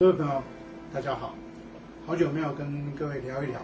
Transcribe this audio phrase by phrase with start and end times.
[0.00, 0.40] 各位朋友，
[0.94, 1.34] 大家好，
[2.06, 3.60] 好久没有跟各位聊一聊，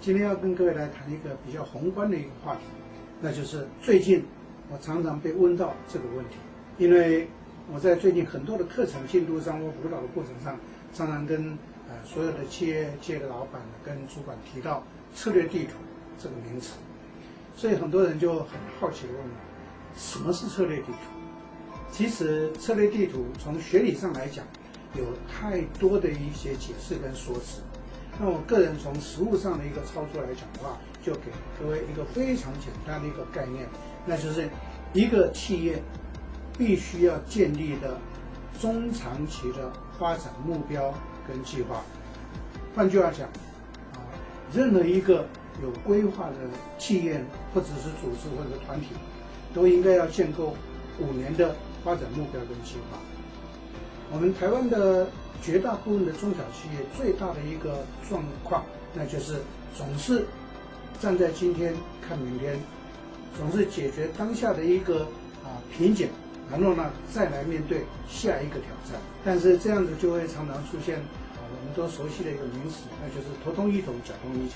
[0.00, 2.62] 今天要跟各位来谈一个比较宏观的一个话题，
[3.20, 4.24] 那就是最近
[4.70, 6.36] 我常常被问到这个问题，
[6.78, 7.28] 因为
[7.70, 10.58] 我在最近很多的课程进度上或辅导的过程上，
[10.94, 11.48] 常常跟
[11.86, 14.82] 呃所有的企业界的老板跟主管提到
[15.14, 15.72] 策略地图
[16.18, 16.78] 这个名词，
[17.54, 19.28] 所以很多人就很好奇问我，
[19.94, 21.20] 什么是策略地图？
[21.92, 24.46] 其实策略地图从学理上来讲。
[24.94, 27.60] 有太多的一些解释跟说辞，
[28.20, 33.66] 那我个人从实务上的一个操作来讲的话，就给各位一个非常简单的一个概念，
[34.06, 34.48] 那就是
[34.92, 35.82] 一个企业
[36.56, 37.98] 必须要建立的
[38.60, 40.94] 中长期的发展目标
[41.26, 41.82] 跟计划。
[42.74, 43.26] 换句话讲，
[43.94, 43.98] 啊，
[44.54, 45.26] 任何一个
[45.60, 46.36] 有规划的
[46.78, 48.88] 企业或者是组织或者团体，
[49.52, 50.54] 都应该要建构
[51.00, 52.98] 五年的发展目标跟计划。
[54.12, 55.08] 我们台湾的
[55.42, 59.40] 绝大部分的中小企业最大的一个状况，那就是
[59.76, 60.24] 总是
[61.00, 61.74] 站在今天
[62.06, 62.58] 看明天，
[63.36, 65.02] 总是解决当下的一个
[65.42, 66.08] 啊瓶颈，
[66.50, 69.00] 然后呢再来面对下一个挑战。
[69.24, 74.54] 但是这样子就会常常出现啊我们都熟悉的一个名词，那就是头痛医头，脚痛医脚。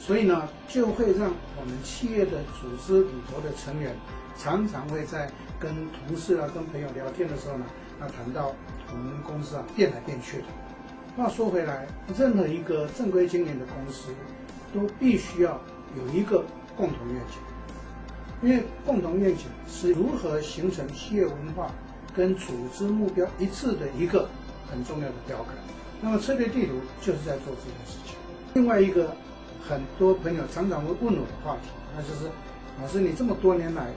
[0.00, 3.94] 所以呢就会让我们企业的组织里头的成员
[4.38, 7.66] 常常会在跟同事啊、跟朋友聊天的时候呢。
[8.00, 8.54] 那谈到
[8.92, 10.44] 我们公司啊变来变去的，
[11.16, 14.10] 话说回来，任何一个正规经营的公司，
[14.72, 15.60] 都必须要
[15.96, 16.44] 有一个
[16.76, 17.38] 共同愿景，
[18.40, 21.72] 因为共同愿景是如何形成企业文化
[22.14, 24.28] 跟组织目标一致的一个
[24.70, 25.54] 很重要的标杆。
[26.00, 28.14] 那么策略地图就是在做这件事情。
[28.54, 29.10] 另外一个
[29.68, 32.30] 很多朋友常常会问我的话题，那就是
[32.80, 33.88] 老师，你这么多年来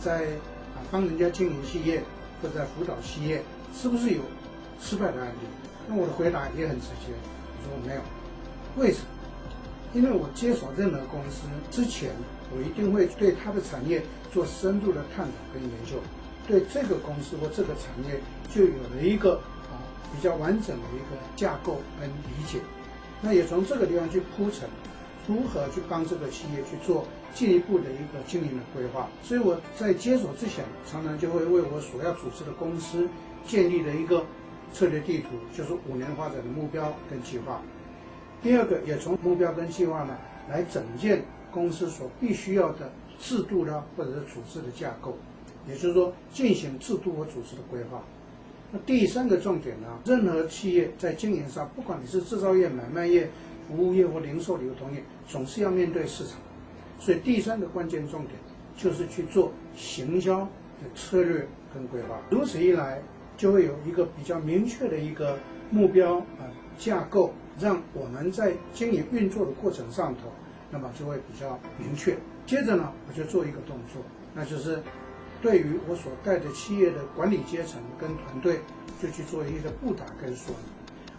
[0.00, 0.24] 在
[0.74, 2.02] 啊帮人家经营企业。
[2.44, 3.42] 或者在辅导企业，
[3.74, 4.20] 是不是有
[4.78, 5.48] 失败的案例？
[5.88, 8.02] 那我的回答也很直接，我说没有。
[8.76, 9.06] 为什么？
[9.94, 12.10] 因为我接手任何公司之前，
[12.54, 15.96] 我一定会对它的产业做深度的探讨跟研究，
[16.46, 18.20] 对这个公司或这个产业
[18.54, 19.36] 就有了一个
[19.72, 19.80] 啊
[20.12, 22.58] 比较完整的一个架构跟理解。
[23.22, 24.68] 那也从这个地方去铺陈，
[25.26, 27.06] 如何去帮这个企业去做。
[27.34, 33.08] 进一步的一个经营的规划，所以我在接手之前，常常就会为我所要组织的公司
[33.44, 34.24] 建立了一个
[34.72, 37.60] 策略地图，就是五年发展的目标跟计划。
[38.40, 40.16] 第二个，也从目标跟计划呢，
[40.48, 45.16] 来整建公司所必须要的制度呢，或者是组织的架构，
[45.66, 48.02] 也就是说，进行制度和组织的规划。
[48.70, 53.28] 那第三个重点呢，任何企业在经营上，不管你是制造业、买卖业、
[53.66, 56.38] 服务业或零售流通业，总是要面对市场。
[56.98, 58.32] 所以第三个关键重点
[58.76, 63.00] 就是去做行销的策略跟规划，如此一来
[63.36, 65.38] 就会有一个比较明确的一个
[65.70, 66.46] 目标啊
[66.78, 70.32] 架构，让我们在经营运作的过程上头，
[70.70, 72.16] 那么就会比较明确。
[72.46, 74.02] 接着呢，我就做一个动作，
[74.34, 74.82] 那就是
[75.40, 78.60] 对于我所带的企业的管理阶层跟团队，
[79.00, 80.54] 就去做一个布达跟说，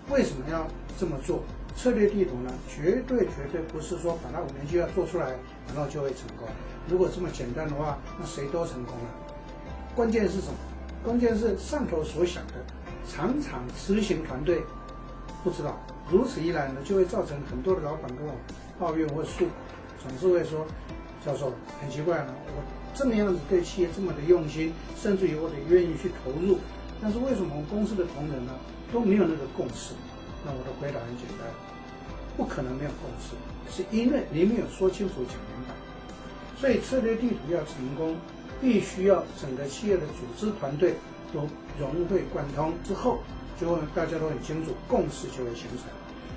[0.10, 1.44] 为什么要这么做？
[1.76, 5.36] 策略地图呢，绝对绝对不是说把它五年计划做出来，
[5.68, 6.48] 然后就会成功。
[6.88, 9.10] 如果这么简单的话，那谁都成功了。
[9.94, 10.56] 关键是什么？
[11.04, 12.54] 关键是上头所想的，
[13.08, 14.64] 常常执行团队
[15.44, 15.78] 不知道。
[16.10, 18.34] 如此一来呢，就会造成很多的老板跟我
[18.80, 19.52] 抱怨或诉苦，
[20.02, 20.66] 总是会说
[21.26, 22.64] ：“教授，很奇怪呢，我
[22.96, 26.58] 这么样子对企业这么的用心，甚至于我得愿意去投入，
[27.02, 28.54] 但是为什么我们公司的同仁呢
[28.94, 29.94] 都没有那个共识？”
[30.46, 31.50] 那我的回答很简单，
[32.38, 33.36] 不可能没有共识，
[33.72, 35.74] 是因为你没有说清楚、讲明白。
[36.60, 38.16] 所以策略地图要成功，
[38.62, 40.96] 必须要整个企业的组织团队
[41.34, 41.48] 都
[41.80, 43.20] 融会贯通之后，
[43.60, 45.88] 就会大家都很清楚，共识就会形成。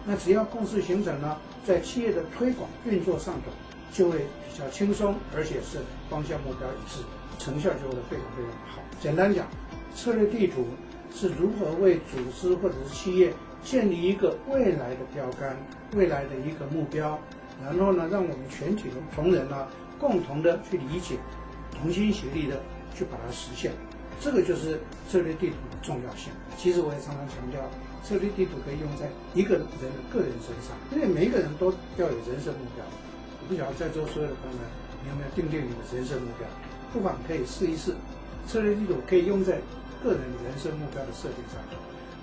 [0.07, 1.37] 那只要共识形成呢，
[1.67, 3.53] 在企业的推广运作上头
[3.93, 5.79] 就会比较轻松，而且是
[6.09, 7.03] 方向目标一致，
[7.39, 8.83] 成效就会非常非常好。
[9.01, 9.47] 简单讲，
[9.95, 10.67] 策略地图
[11.15, 13.33] 是如何为组织或者是企业。
[13.65, 15.57] 建立一个未来的标杆，
[15.95, 17.19] 未来的一个目标，
[17.63, 19.67] 然后呢，让我们全体的同仁呢，
[19.99, 21.17] 共同的去理解，
[21.73, 22.61] 同心协力的
[22.95, 23.73] 去把它实现。
[24.21, 26.33] 这个就是策略地图的重要性。
[26.57, 27.63] 其实我也常常强调，
[28.03, 32.85] 策略地图可以用在一个人的个人身上，因为每一个人都要有人生目标。
[33.41, 34.67] 我不晓得在座所有的朋友们，
[35.05, 36.49] 你有没有定定你的人生目标？
[36.93, 37.95] 不妨可以试一试，
[38.47, 39.61] 策略地图可以用在
[40.03, 41.63] 个人人生目标的设定上。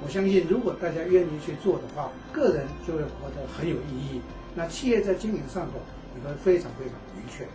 [0.04, 4.22] 我相信，如果大家愿意去做的话，个人就会活得很有意义。
[4.54, 5.80] 那企业在经营上头
[6.16, 7.46] 也会非常非常明确。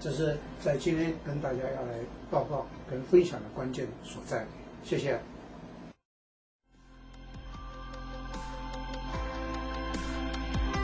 [0.00, 1.98] 这是在今天跟大家要来
[2.30, 4.46] 报告跟分享的关键所在。
[4.82, 5.20] 谢谢。